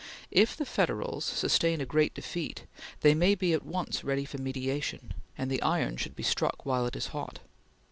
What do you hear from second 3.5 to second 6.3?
at once ready for mediation, and the iron should be